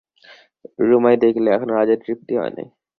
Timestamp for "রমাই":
0.89-1.15